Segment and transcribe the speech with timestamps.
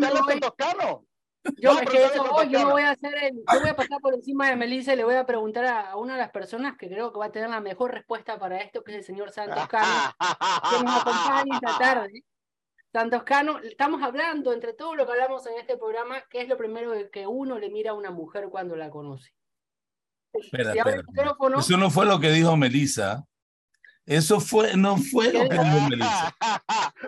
[0.00, 1.06] preguntarle a Toscano.
[1.56, 4.12] Yo, es que eso voy, yo voy a hacer el, yo voy a pasar por
[4.12, 7.12] encima de Melissa y le voy a preguntar a, una de las personas que creo
[7.12, 10.14] que va a tener la mejor respuesta para esto, que es el señor Santos Cano,
[10.18, 12.24] que nos acompaña esta tarde.
[12.92, 16.58] Santos Cano, estamos hablando entre todo lo que hablamos en este programa, que es lo
[16.58, 19.32] primero que uno le mira a una mujer cuando la conoce.
[20.32, 21.02] Espera, espera.
[21.58, 23.24] Eso no fue lo que dijo Melissa.
[24.06, 26.34] Eso fue, no fue lo que dijo Melissa.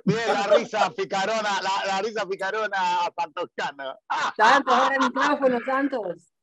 [0.05, 2.79] Mira la risa picarona, la, la risa picarona
[3.15, 3.97] pantoscana.
[4.37, 6.35] Santos, ahora el micrófono, Santos.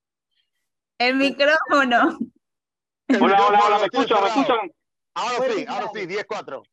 [0.97, 2.17] El micrófono.
[3.21, 4.21] Hola, hola, hola, ¿me escuchan?
[4.21, 4.71] ¿Me escuchan?
[5.15, 6.59] Ahora sí, ahora sí, 10-4.
[6.59, 6.63] O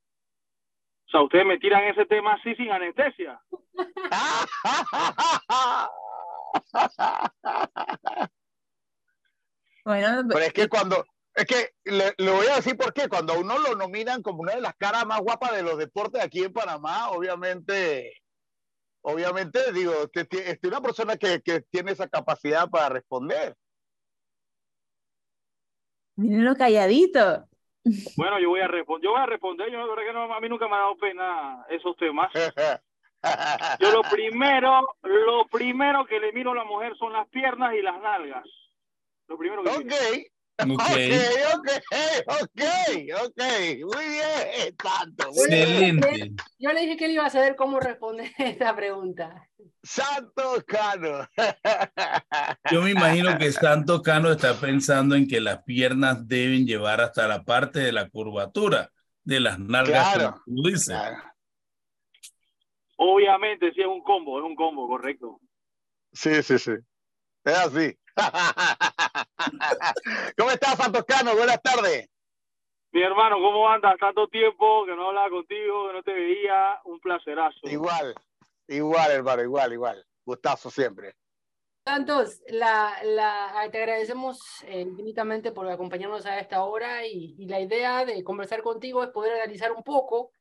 [1.11, 3.41] sea, ustedes me tiran ese tema así sin anestesia.
[9.85, 11.07] bueno, pero es que cuando,
[11.37, 13.09] es que le, voy a decir por qué.
[13.09, 16.25] Cuando a uno lo nominan como una de las caras más guapas de los deportes
[16.25, 18.23] aquí en Panamá, obviamente,
[19.03, 23.55] obviamente, digo, es una persona que, que tiene esa capacidad para responder.
[26.17, 27.47] Mírenlo calladito.
[28.17, 30.67] Bueno, yo voy a responder, yo voy a responder, yo que no, a mí nunca
[30.69, 32.33] me ha dado pena esos temas.
[33.81, 37.83] Yo lo primero, lo primero que le miro a la mujer son las piernas y
[37.83, 38.45] las nalgas.
[39.27, 41.13] Lo primero que okay.
[41.55, 41.69] Ok,
[42.27, 42.63] ok, ok,
[43.25, 43.43] ok,
[43.95, 45.29] muy bien, tanto.
[45.29, 46.33] Excelente.
[46.59, 49.49] Yo le dije que él iba a saber cómo responder esta pregunta.
[49.83, 51.29] Santos Cano.
[52.71, 57.29] Yo me imagino que Santos Cano está pensando en que las piernas deben llevar hasta
[57.29, 58.91] la parte de la curvatura
[59.25, 60.43] de las nalgas, claro,
[62.99, 65.41] Obviamente, sí es un combo, es un combo, correcto.
[66.13, 66.73] Sí, sí, sí.
[67.47, 67.97] Es así.
[70.37, 71.37] ¿Cómo estás, Santoscano?
[71.37, 72.09] Buenas tardes.
[72.91, 73.95] Mi hermano, ¿cómo andas?
[74.01, 76.81] Tanto tiempo que no hablaba contigo, que no te veía.
[76.87, 77.61] Un placerazo.
[77.63, 78.17] Igual,
[78.67, 80.05] igual, hermano, igual, igual.
[80.25, 81.15] Gustazo siempre.
[81.87, 87.61] Santos, la, la, te agradecemos eh, infinitamente por acompañarnos a esta hora y, y, la
[87.61, 90.33] idea de conversar contigo es poder analizar un poco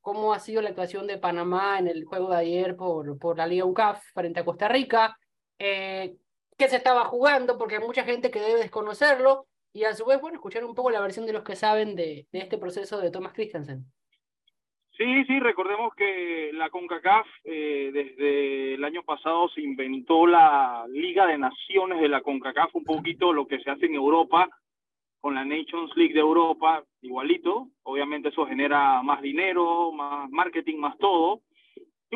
[0.00, 3.46] cómo ha sido la actuación de Panamá en el juego de ayer por, por la
[3.46, 5.16] Liga UCAF frente a Costa Rica.
[5.56, 6.16] Eh,
[6.58, 10.20] qué se estaba jugando, porque hay mucha gente que debe desconocerlo, y a su vez,
[10.20, 13.10] bueno, escuchar un poco la versión de los que saben de, de este proceso de
[13.10, 13.84] Thomas Christensen.
[14.96, 21.24] Sí, sí, recordemos que la CONCACAF eh, desde el año pasado se inventó la Liga
[21.26, 24.48] de Naciones de la CONCACAF, un poquito lo que se hace en Europa
[25.20, 27.68] con la Nations League de Europa, igualito.
[27.84, 31.42] Obviamente eso genera más dinero, más marketing, más todo.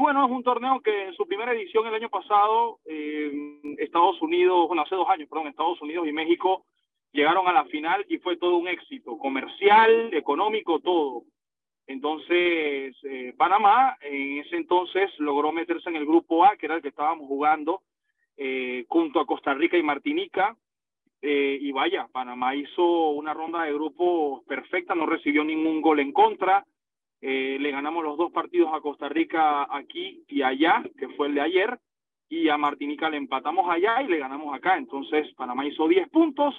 [0.03, 3.31] Bueno, es un torneo que en su primera edición el año pasado, eh,
[3.79, 6.65] Estados Unidos, bueno, hace dos años, perdón, Estados Unidos y México
[7.13, 11.23] llegaron a la final y fue todo un éxito, comercial, económico, todo.
[11.87, 16.83] Entonces, eh, Panamá en ese entonces logró meterse en el grupo A, que era el
[16.83, 17.83] que estábamos jugando,
[18.37, 20.57] eh, junto a Costa Rica y Martinica.
[21.25, 26.67] y vaya, Panamá hizo una ronda de grupos perfecta, no recibió ningún gol en contra,
[27.25, 31.35] eh, le ganamos los dos partidos a Costa Rica aquí y allá, que fue el
[31.35, 31.79] de ayer,
[32.29, 34.77] y a Martinica le empatamos allá y le ganamos acá.
[34.77, 36.53] Entonces Panamá hizo 10 puntos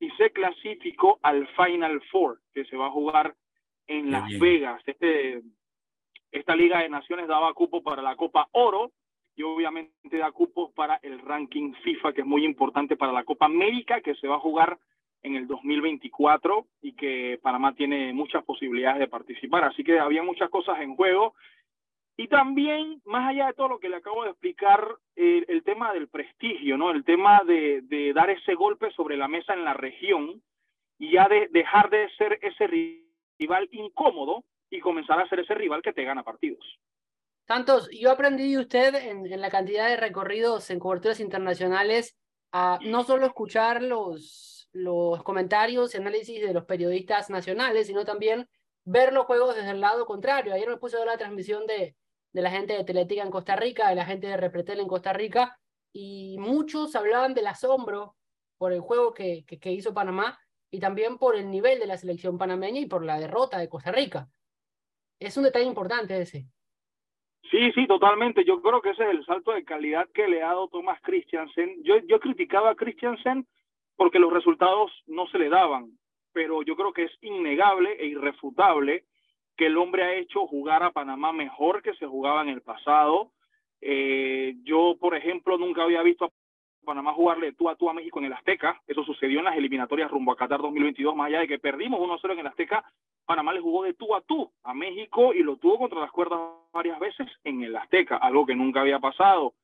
[0.00, 3.34] y se clasificó al Final Four, que se va a jugar
[3.86, 4.82] en Las Vegas.
[4.86, 5.42] Este,
[6.32, 8.92] esta Liga de Naciones daba cupo para la Copa Oro
[9.36, 13.44] y obviamente da cupos para el ranking FIFA, que es muy importante para la Copa
[13.44, 14.78] América, que se va a jugar
[15.22, 19.64] en el 2024 y que Panamá tiene muchas posibilidades de participar.
[19.64, 21.34] Así que había muchas cosas en juego.
[22.16, 24.84] Y también, más allá de todo lo que le acabo de explicar,
[25.14, 26.90] el, tema del prestigio, ¿no?
[26.90, 30.42] El tema de, de, dar ese golpe sobre la mesa en la región
[30.98, 35.82] y ya de dejar de ser ese rival incómodo y comenzar a ser ese rival
[35.82, 36.64] que te gana partidos.
[37.46, 42.16] Santos, yo aprendí de usted en, en la cantidad de recorridos en coberturas internacionales
[42.52, 48.48] a no solo escuchar los los comentarios y análisis de los periodistas nacionales, sino también
[48.84, 50.54] ver los juegos desde el lado contrario.
[50.54, 51.96] Ayer me puse a ver la transmisión de,
[52.32, 55.12] de la gente de Teletica en Costa Rica, de la gente de Repretel en Costa
[55.12, 55.58] Rica,
[55.92, 58.14] y muchos hablaban del asombro
[58.58, 60.38] por el juego que, que, hizo Panamá
[60.70, 63.92] y también por el nivel de la selección panameña y por la derrota de Costa
[63.92, 64.28] Rica.
[65.18, 66.46] Es un detalle importante ese.
[67.50, 68.44] Sí, sí, totalmente.
[68.44, 71.82] Yo creo que ese es el salto de calidad que le ha dado Tomás Christiansen.
[71.82, 73.46] Yo, yo criticaba a Christiansen
[73.98, 75.90] porque los resultados no se le daban,
[76.32, 79.04] pero yo creo que es innegable e irrefutable
[79.56, 83.32] que el hombre ha hecho jugar a Panamá mejor que se jugaba en el pasado.
[83.80, 86.30] Eh, yo, por ejemplo, nunca había visto a
[86.84, 88.80] Panamá jugarle tú a tú a México en el Azteca.
[88.86, 92.34] Eso sucedió en las eliminatorias rumbo a Qatar 2022, más allá de que perdimos 1-0
[92.34, 92.84] en el Azteca.
[93.26, 96.38] Panamá le jugó de tú a tú a México y lo tuvo contra las cuerdas
[96.72, 99.54] varias veces en el Azteca, algo que nunca había pasado.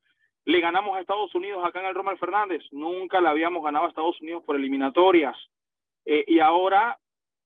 [0.47, 3.89] Le ganamos a Estados Unidos acá en el Romel Fernández, nunca le habíamos ganado a
[3.89, 5.37] Estados Unidos por eliminatorias.
[6.05, 6.99] Eh, y ahora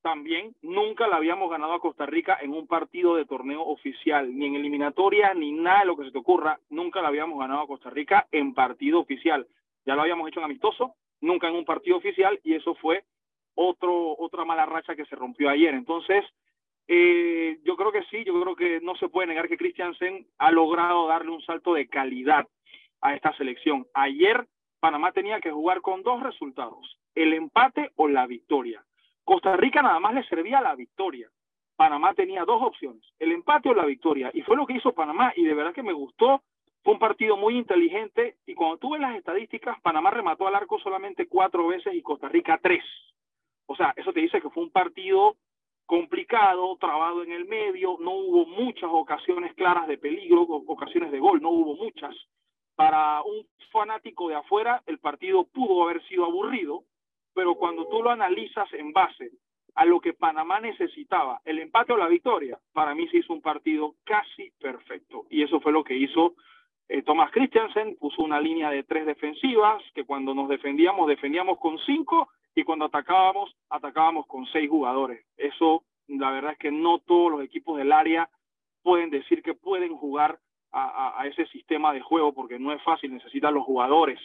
[0.02, 4.46] también nunca le habíamos ganado a Costa Rica en un partido de torneo oficial, ni
[4.46, 7.66] en eliminatoria, ni nada de lo que se te ocurra, nunca le habíamos ganado a
[7.68, 9.46] Costa Rica en partido oficial.
[9.86, 13.04] Ya lo habíamos hecho en amistoso, nunca en un partido oficial, y eso fue
[13.54, 15.74] otro, otra mala racha que se rompió ayer.
[15.74, 16.24] Entonces,
[16.88, 20.50] eh, yo creo que sí, yo creo que no se puede negar que Christiansen ha
[20.50, 22.48] logrado darle un salto de calidad
[23.00, 23.86] a esta selección.
[23.94, 24.46] Ayer
[24.80, 28.84] Panamá tenía que jugar con dos resultados, el empate o la victoria.
[29.24, 31.28] Costa Rica nada más le servía la victoria.
[31.76, 34.30] Panamá tenía dos opciones, el empate o la victoria.
[34.34, 36.42] Y fue lo que hizo Panamá y de verdad que me gustó.
[36.82, 41.26] Fue un partido muy inteligente y cuando tuve las estadísticas, Panamá remató al arco solamente
[41.26, 42.84] cuatro veces y Costa Rica tres.
[43.66, 45.36] O sea, eso te dice que fue un partido
[45.84, 51.40] complicado, trabado en el medio, no hubo muchas ocasiones claras de peligro, ocasiones de gol,
[51.40, 52.14] no hubo muchas.
[52.78, 56.84] Para un fanático de afuera, el partido pudo haber sido aburrido,
[57.34, 59.32] pero cuando tú lo analizas en base
[59.74, 63.42] a lo que Panamá necesitaba, el empate o la victoria, para mí se hizo un
[63.42, 65.26] partido casi perfecto.
[65.28, 66.36] Y eso fue lo que hizo
[66.88, 71.80] eh, Thomas Christiansen, puso una línea de tres defensivas, que cuando nos defendíamos, defendíamos con
[71.80, 75.26] cinco, y cuando atacábamos, atacábamos con seis jugadores.
[75.36, 78.30] Eso, la verdad es que no todos los equipos del área
[78.84, 80.38] pueden decir que pueden jugar
[80.72, 84.20] a, ese sistema de juego, porque no es fácil, necesitan los jugadores.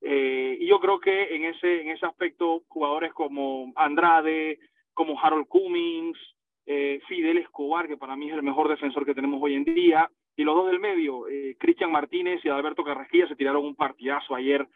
[0.00, 4.58] Eh, y yo creo que en ese, en ese aspecto, jugadores como Andrade,
[4.94, 6.18] como Harold Cummings,
[6.66, 10.10] eh, Fidel Escobar, que para mí es el mejor defensor que tenemos hoy en día,
[10.34, 14.34] y los dos del medio, eh, Cristian Martínez y Alberto Carrasquilla, se tiraron un partidazo
[14.34, 14.66] ayer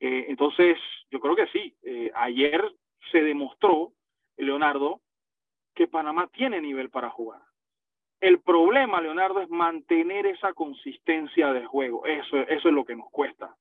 [0.00, 0.78] eh, entonces,
[1.10, 1.74] yo creo que sí.
[1.82, 2.62] Eh, ayer
[3.10, 3.92] se demostró,
[4.36, 5.00] Leonardo,
[5.74, 7.42] que Panamá tiene nivel para jugar.
[8.20, 12.04] El problema, Leonardo, es mantener esa consistencia de juego.
[12.04, 13.54] Eso, eso es lo que nos cuesta.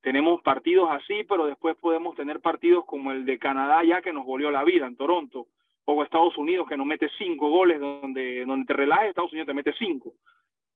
[0.00, 4.24] Tenemos partidos así, pero después podemos tener partidos como el de Canadá ya que nos
[4.24, 5.46] volvió la vida en Toronto,
[5.84, 9.54] o Estados Unidos que nos mete cinco goles donde, donde te relajes, Estados Unidos te
[9.54, 10.14] mete cinco.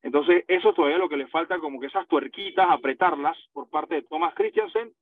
[0.03, 4.03] Entonces, eso todavía lo que le falta, como que esas tuerquitas, apretarlas por parte de
[4.03, 4.93] Thomas Christiansen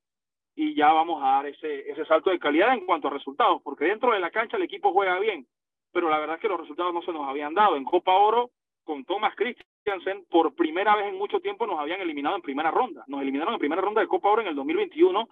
[0.54, 3.86] y ya vamos a dar ese, ese salto de calidad en cuanto a resultados, porque
[3.86, 5.46] dentro de la cancha el equipo juega bien,
[5.92, 7.76] pero la verdad es que los resultados no se nos habían dado.
[7.76, 8.50] En Copa Oro,
[8.84, 13.04] con Thomas Christiansen, por primera vez en mucho tiempo nos habían eliminado en primera ronda.
[13.06, 15.28] Nos eliminaron en primera ronda de Copa Oro en el 2021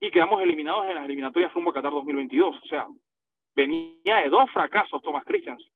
[0.00, 2.56] y quedamos eliminados en las eliminatorias rumbo a Qatar 2022.
[2.56, 2.86] O sea,
[3.56, 5.74] venía de dos fracasos Thomas Christiansen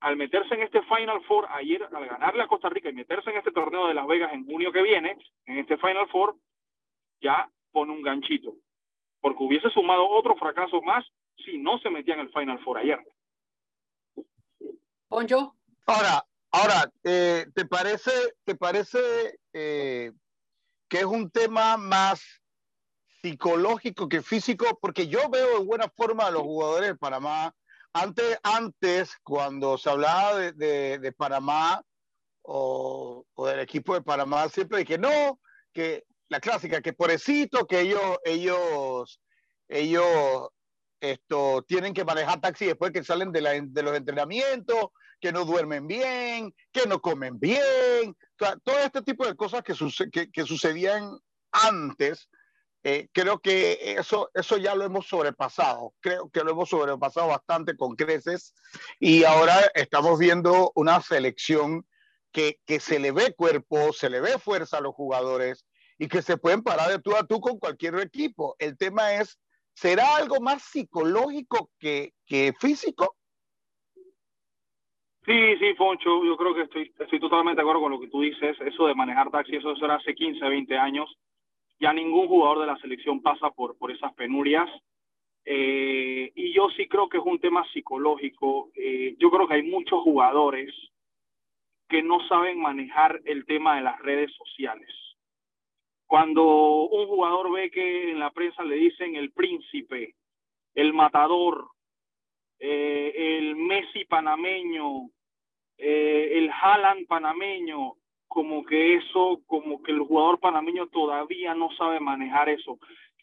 [0.00, 3.38] al meterse en este Final Four ayer, al ganarle a Costa Rica y meterse en
[3.38, 5.16] este torneo de Las Vegas en junio que viene,
[5.46, 6.36] en este Final Four,
[7.20, 8.54] ya pone un ganchito,
[9.20, 11.04] porque hubiese sumado otro fracaso más
[11.36, 13.00] si no se metía en el Final Four ayer.
[15.08, 15.56] Poncho.
[15.86, 18.10] Ahora, ahora, eh, ¿te parece,
[18.44, 20.12] te parece eh,
[20.88, 22.20] que es un tema más
[23.22, 24.78] psicológico que físico?
[24.80, 27.54] Porque yo veo en buena forma a los jugadores de Panamá
[27.94, 31.82] antes, antes, cuando se hablaba de, Panamá
[32.42, 35.40] o, o, del equipo de Panamá, siempre dije, no,
[35.72, 39.20] que la clásica, que pobrecito, que ellos, ellos,
[39.68, 40.48] ellos
[41.00, 44.88] esto, tienen que manejar taxi después que salen de, la, de los entrenamientos,
[45.20, 49.74] que no duermen bien, que no comen bien, todo este tipo de cosas que,
[50.44, 51.18] sucedían
[51.50, 52.28] antes
[52.84, 57.76] eh, creo que eso, eso ya lo hemos sobrepasado, creo que lo hemos sobrepasado bastante
[57.76, 58.54] con creces
[59.00, 61.84] y ahora estamos viendo una selección
[62.30, 65.66] que, que se le ve cuerpo, se le ve fuerza a los jugadores
[65.98, 68.54] y que se pueden parar de tú a tú con cualquier equipo.
[68.60, 69.38] El tema es,
[69.80, 72.12] ¿será algo más psicológico que,
[72.60, 73.14] físico?
[75.24, 78.22] Sí, sí, Foncho, yo creo que estoy, estoy totalmente de acuerdo con lo que tú
[78.22, 81.08] dices, eso de manejar taxi, eso era hace 15, 20 años
[81.80, 84.68] ya ningún jugador de la selección pasa por, por esas penurias.
[85.44, 88.70] Eh, y yo sí creo que es un tema psicológico.
[88.74, 90.74] Eh, yo creo que hay muchos jugadores
[91.88, 94.90] que no saben manejar el tema de las redes sociales.
[96.08, 96.42] Cuando
[96.86, 100.14] un jugador ve que en la prensa le dicen el príncipe,
[100.74, 101.68] el matador,
[102.58, 105.10] eh, el Messi panameño,
[105.76, 107.92] el Haaland panameño,
[108.26, 112.78] como que eso, como que el jugador panameño todavía no sabe manejar eso.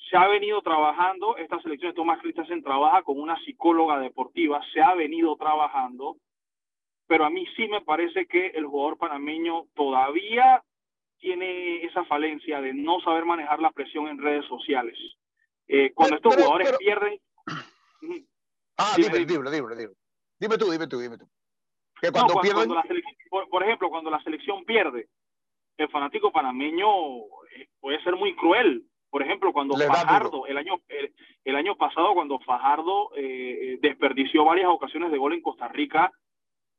[0.10, 4.82] Se ha venido trabajando, esta selección de Tomás Christensen trabaja con una psicóloga deportiva, se
[4.82, 6.18] ha venido trabajando,
[7.08, 10.62] pero a mí sí me parece que el jugador panameño todavía
[11.20, 14.98] tiene esa falencia de no saber manejar la presión en redes sociales.
[15.68, 17.20] Eh, cuando estos jugadores pierden...
[18.78, 19.94] Ah, dime, dime, dime, dime.
[20.38, 21.26] Dime tú, dime tú, dime tú.
[22.02, 22.70] Que cuando, pierden...
[23.50, 25.08] por, ejemplo, cuando la selección pierde,
[25.78, 26.88] el fanático panameño
[27.56, 28.84] eh, puede ser muy cruel.
[29.10, 30.74] Por ejemplo, cuando Fajardo, el año,
[31.46, 36.12] el, año pasado, cuando Fajardo eh, desperdició varias ocasiones de gol en Costa Rica,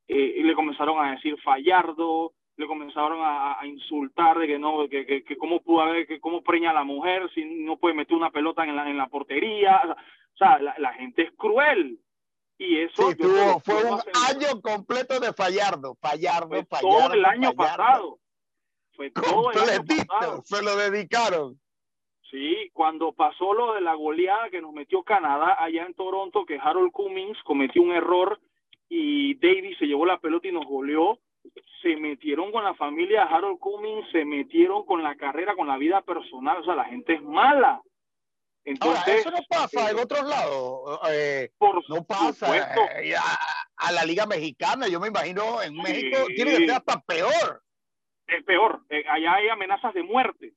[0.08, 5.04] eh, y le comenzaron a decir Fallardo, le comenzaron a, insultar de que no, que,
[5.04, 8.16] que, que, cómo pudo haber, que cómo preña a la mujer si no puede meter
[8.16, 9.80] una pelota en la, en la portería.
[10.34, 11.98] O sea, la, gente es cruel.
[12.58, 13.10] Y eso
[13.62, 16.98] fue un año completo de Fallardo, Fallardo, fue Fallardo.
[16.98, 18.18] Todo el año pasado.
[18.94, 20.42] Fue todo el año pasado.
[20.42, 21.60] Se lo dedicaron.
[22.30, 26.58] Sí, cuando pasó lo de la goleada que nos metió Canadá allá en Toronto, que
[26.58, 28.40] Harold Cummings cometió un error
[28.88, 31.20] y Davis se llevó la pelota y nos goleó,
[31.82, 36.02] se metieron con la familia Harold Cummings, se metieron con la carrera, con la vida
[36.02, 37.80] personal, o sea, la gente es mala.
[38.64, 41.00] Entonces, eso no pasa en otros lados.
[41.10, 41.52] Eh,
[41.88, 42.56] no pasa
[43.00, 43.14] eh,
[43.76, 44.88] a, la Liga Mexicana.
[44.88, 47.62] Yo me imagino en México tiene que ser hasta peor.
[48.26, 48.84] Es peor.
[48.88, 50.54] Eh, allá hay amenazas de muerte.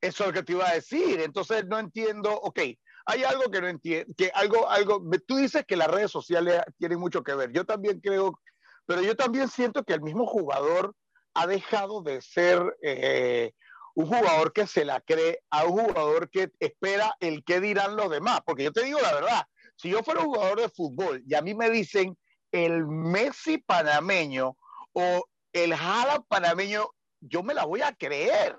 [0.00, 1.20] Eso es lo que te iba a decir.
[1.20, 2.34] Entonces no entiendo.
[2.34, 2.58] Ok,
[3.06, 4.12] hay algo que no entiendo.
[4.18, 5.00] Que algo, algo.
[5.24, 7.52] Tú dices que las redes sociales tienen mucho que ver.
[7.52, 8.40] Yo también creo
[8.86, 10.94] pero yo también siento que el mismo jugador
[11.34, 13.52] ha dejado de ser eh,
[13.94, 18.10] un jugador que se la cree a un jugador que espera el qué dirán los
[18.10, 18.40] demás.
[18.44, 19.42] Porque yo te digo la verdad,
[19.76, 22.16] si yo fuera un jugador de fútbol y a mí me dicen
[22.52, 24.56] el Messi panameño
[24.92, 26.88] o el Jala panameño,
[27.20, 28.58] yo me la voy a creer.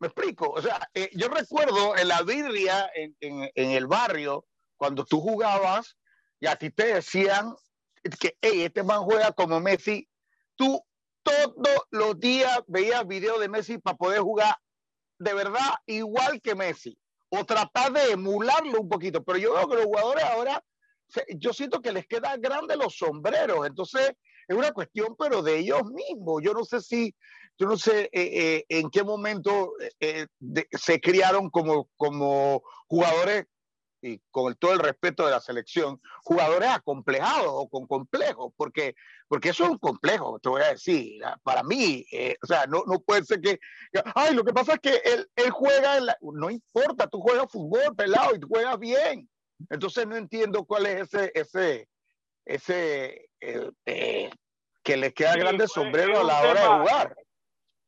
[0.00, 0.50] ¿Me explico?
[0.50, 4.46] O sea, eh, yo recuerdo en la birria en, en, en, el barrio,
[4.76, 5.96] cuando tú jugabas
[6.40, 7.52] y a ti te decían
[8.16, 10.08] que este man juega como Messi.
[10.56, 10.82] Tú
[11.22, 14.56] todos los días veías videos de Messi para poder jugar
[15.18, 16.96] de verdad igual que Messi
[17.30, 19.22] o tratar de emularlo un poquito.
[19.22, 20.64] Pero yo veo que los jugadores ahora,
[21.36, 23.66] yo siento que les queda grande los sombreros.
[23.66, 24.12] Entonces
[24.46, 26.42] es una cuestión, pero de ellos mismos.
[26.42, 27.14] Yo no sé si,
[27.58, 30.26] yo no sé eh, eh, en qué momento eh,
[30.72, 33.44] se criaron como, como jugadores
[34.00, 38.94] y con todo el respeto de la selección, jugadores acomplejados o con complejos, porque,
[39.26, 42.84] porque eso es un complejo, te voy a decir, para mí, eh, o sea, no,
[42.86, 43.58] no puede ser que,
[44.14, 48.34] ay, lo que pasa es que él, él juega, no importa, tú juegas fútbol, pelado,
[48.34, 49.28] y tú juegas bien,
[49.70, 51.88] entonces no entiendo cuál es ese, ese,
[52.44, 54.30] ese, eh,
[54.82, 57.16] que le queda grande sombrero a la hora de jugar.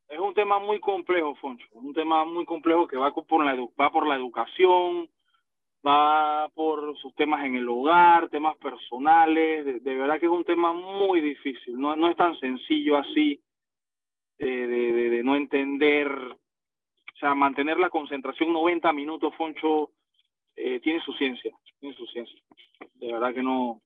[0.09, 3.93] Es un tema muy complejo, Foncho, un tema muy complejo que va por la, va
[3.93, 5.09] por la educación,
[5.87, 10.73] va por sus temas en el hogar, temas personales, de, verdad que es un tema
[10.73, 13.41] muy difícil, no, no es tan sencillo así
[14.39, 19.91] de, de, no entender, o sea, mantener la concentración 90 minutos, Foncho,
[20.57, 22.41] eh, tiene su ciencia, tiene su ciencia,
[22.95, 23.81] de verdad que no,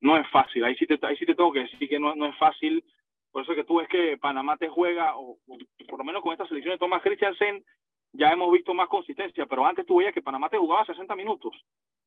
[0.00, 2.26] no es fácil, ahí sí te, ahí sí te tengo que decir que no, no
[2.26, 2.84] es fácil,
[3.30, 6.32] por eso que tú ves que Panamá te juega, o, o por lo menos con
[6.32, 7.64] esta selección de Thomas Christiansen,
[8.12, 11.52] ya hemos visto más consistencia, pero antes tú veías que Panamá te jugaba 60 minutos.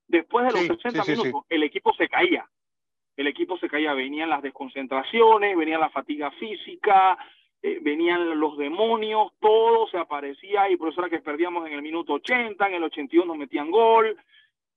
[0.08, 2.48] Después de los 60 minutos, el equipo se caía.
[3.18, 7.18] El equipo se caía, venían las desconcentraciones, venía la fatiga física,
[7.62, 11.82] eh, venían los demonios, todo se aparecía y por eso era que perdíamos en el
[11.82, 14.16] minuto 80, en el 81 nos metían gol.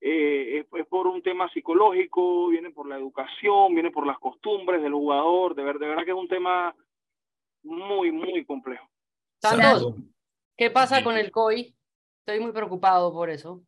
[0.00, 4.92] Eh, es, por un tema psicológico, viene por la educación, viene por las costumbres del
[4.92, 6.74] jugador, de, ver, de verdad que es un tema
[7.64, 8.88] muy, muy complejo.
[9.42, 9.94] Santos,
[10.58, 11.72] ¿Qué pasa con el COI?
[12.18, 13.62] Estoy muy preocupado por eso.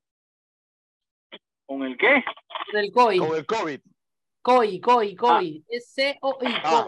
[1.64, 2.24] ¿Con el qué?
[2.68, 3.18] Con el COI.
[3.18, 3.80] Con el COVID.
[4.42, 5.64] COI, COI, COI.
[5.64, 5.78] Ah.
[5.78, 6.86] C-O-I, ah.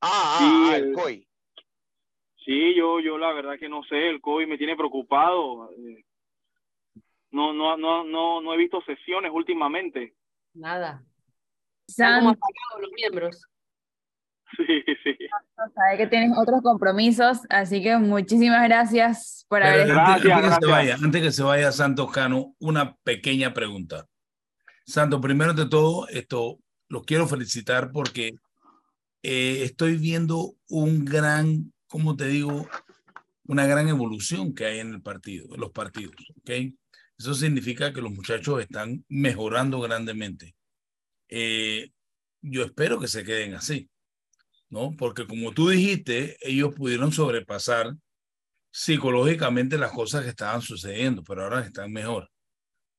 [0.00, 1.28] ah, ah, el COI.
[2.44, 5.70] Sí, yo, yo la verdad que no sé, el COI me tiene preocupado.
[5.70, 6.04] Eh,
[7.30, 10.16] no, no, no, no, no he visto sesiones últimamente.
[10.52, 11.00] Nada.
[11.86, 13.51] Están como apagados los miembros.
[14.56, 15.16] Sí, sí.
[15.56, 20.12] Sabe que tienes otros compromisos, así que muchísimas gracias por haber estado.
[20.12, 24.06] Antes, que se vaya, antes que se vaya Santos Cano, una pequeña pregunta.
[24.84, 28.34] Santos, primero de todo, esto los quiero felicitar porque
[29.22, 32.68] eh, estoy viendo un gran, ¿cómo te digo?
[33.46, 36.50] Una gran evolución que hay en el partido, en los partidos, ¿ok?
[37.18, 40.54] Eso significa que los muchachos están mejorando grandemente.
[41.28, 41.90] Eh,
[42.40, 43.88] yo espero que se queden así.
[44.72, 44.96] ¿No?
[44.98, 47.92] Porque como tú dijiste, ellos pudieron sobrepasar
[48.70, 52.30] psicológicamente las cosas que estaban sucediendo, pero ahora están mejor.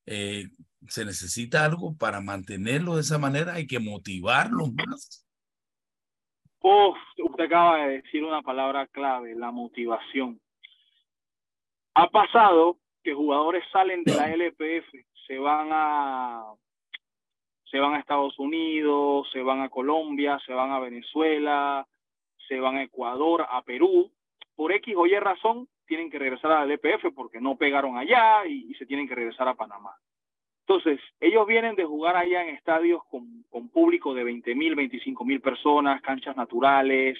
[0.06, 0.50] Eh,
[0.88, 5.26] se necesita algo para mantenerlo de esa manera, hay que motivarlos más.
[6.62, 10.40] usted acaba de decir una palabra clave, la motivación.
[11.96, 14.88] Ha pasado que jugadores salen de la LPF,
[15.26, 16.44] se van a
[17.74, 21.88] se van a Estados Unidos, se van a Colombia, se van a Venezuela,
[22.48, 24.12] se van a Ecuador, a Perú.
[24.56, 28.76] Por X o Y razón, tienen que regresar al EPF porque no pegaron allá y,
[28.76, 29.98] se tienen que regresar a Panamá.
[30.68, 35.26] Entonces, ellos vienen de jugar allá en estadios con, con público de 20 mil, 25
[35.26, 37.18] mil personas, canchas naturales,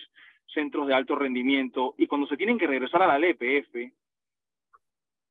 [0.54, 3.92] centros de alto rendimiento, y cuando se tienen que regresar a la LPF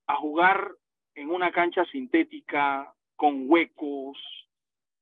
[0.08, 0.72] a jugar
[1.14, 4.18] en una cancha sintética con huecos,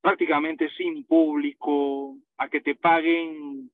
[0.01, 3.71] prácticamente sin público, a que te paguen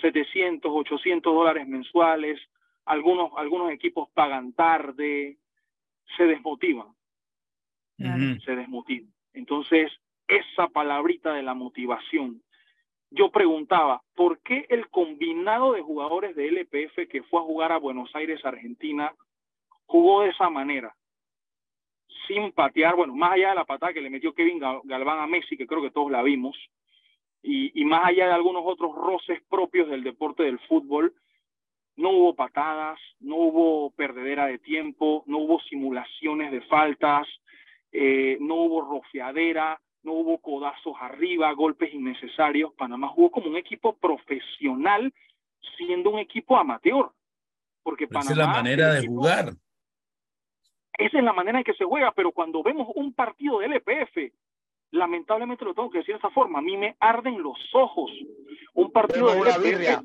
[0.00, 2.40] 700, 800 dólares mensuales,
[2.84, 5.38] algunos, algunos equipos pagan tarde,
[6.16, 6.88] se desmotivan,
[7.96, 9.12] se desmotivan.
[9.32, 9.90] Entonces,
[10.28, 12.42] esa palabrita de la motivación,
[13.10, 17.78] yo preguntaba, ¿por qué el combinado de jugadores de LPF que fue a jugar a
[17.78, 19.14] Buenos Aires, Argentina,
[19.86, 20.94] jugó de esa manera?
[22.26, 25.26] Sin patear, bueno, más allá de la patada que le metió Kevin Gal- Galván a
[25.26, 26.56] Messi, que creo que todos la vimos,
[27.42, 31.14] y, y más allá de algunos otros roces propios del deporte del fútbol,
[31.96, 37.28] no hubo patadas, no hubo perdedera de tiempo, no hubo simulaciones de faltas,
[37.92, 42.72] eh, no hubo rofeadera, no hubo codazos arriba, golpes innecesarios.
[42.74, 45.12] Panamá jugó como un equipo profesional
[45.76, 47.10] siendo un equipo amateur.
[47.82, 49.52] Porque Esa es la manera de equipo- jugar.
[50.98, 54.32] Esa es la manera en que se juega, pero cuando vemos un partido del LPF,
[54.92, 58.10] lamentablemente lo tengo que decir de esa forma, a mí me arden los ojos.
[58.74, 60.02] Un partido una LPF birria.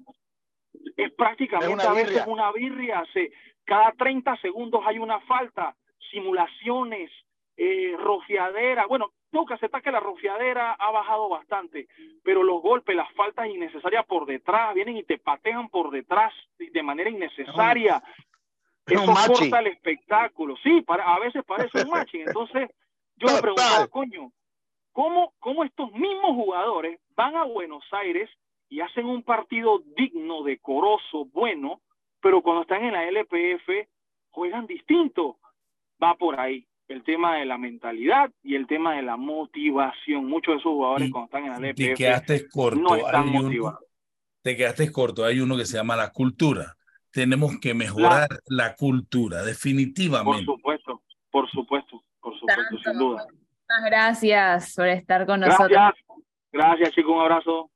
[0.98, 2.26] es prácticamente una a veces birria.
[2.28, 3.04] una birria.
[3.14, 3.32] Se,
[3.66, 5.76] cada 30 segundos hay una falta,
[6.12, 7.12] simulaciones,
[7.56, 8.88] eh, rociadera.
[8.88, 11.88] Bueno, tengo que aceptar que la rociadera ha bajado bastante,
[12.24, 16.84] pero los golpes, las faltas innecesarias por detrás, vienen y te patean por detrás de
[16.84, 18.02] manera innecesaria.
[18.90, 19.34] Es un Eso machi.
[19.50, 20.56] corta el espectáculo.
[20.64, 22.22] Sí, para, a veces parece un matching.
[22.28, 22.70] Entonces,
[23.18, 24.32] yo me preguntaba, coño,
[24.92, 28.30] ¿cómo, ¿cómo estos mismos jugadores van a Buenos Aires
[28.70, 31.82] y hacen un partido digno, decoroso, bueno,
[32.22, 33.88] pero cuando están en la LPF
[34.32, 35.38] juegan distinto?
[36.02, 40.26] Va por ahí el tema de la mentalidad y el tema de la motivación.
[40.26, 42.80] Muchos de esos jugadores Y cuando están en la Te LPF quedaste corto.
[42.80, 43.80] no están motivados.
[44.42, 45.26] te quedaste corto.
[45.26, 46.76] Hay uno que se llama la cultura.
[47.12, 50.46] Tenemos que mejorar la cultura, Por definitivamente.
[50.46, 53.26] supuesto, por supuesto, por supuesto, sin duda.
[53.26, 55.70] Muchas gracias por estar con nosotros.
[55.70, 56.06] Gracias,
[56.52, 57.72] gracias chicos, un abrazo.